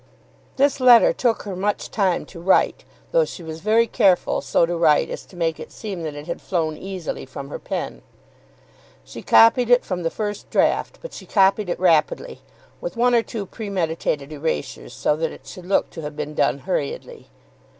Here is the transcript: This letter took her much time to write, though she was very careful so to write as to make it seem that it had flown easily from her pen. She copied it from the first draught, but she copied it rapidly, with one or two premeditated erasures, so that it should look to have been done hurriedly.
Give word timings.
This 0.55 0.79
letter 0.79 1.13
took 1.13 1.43
her 1.43 1.55
much 1.55 1.91
time 1.91 2.25
to 2.25 2.39
write, 2.41 2.85
though 3.11 3.23
she 3.23 3.43
was 3.43 3.59
very 3.59 3.85
careful 3.85 4.41
so 4.41 4.65
to 4.65 4.75
write 4.75 5.11
as 5.11 5.27
to 5.27 5.35
make 5.35 5.59
it 5.59 5.71
seem 5.71 6.01
that 6.01 6.15
it 6.15 6.25
had 6.25 6.41
flown 6.41 6.75
easily 6.75 7.23
from 7.23 7.49
her 7.49 7.59
pen. 7.59 8.01
She 9.03 9.21
copied 9.21 9.69
it 9.69 9.85
from 9.85 10.01
the 10.01 10.09
first 10.09 10.49
draught, 10.49 10.97
but 11.03 11.13
she 11.13 11.27
copied 11.27 11.69
it 11.69 11.79
rapidly, 11.79 12.41
with 12.81 12.97
one 12.97 13.13
or 13.13 13.21
two 13.21 13.45
premeditated 13.45 14.31
erasures, 14.31 14.93
so 14.95 15.15
that 15.17 15.31
it 15.31 15.45
should 15.45 15.67
look 15.67 15.91
to 15.91 16.01
have 16.01 16.15
been 16.15 16.33
done 16.33 16.57
hurriedly. 16.65 17.29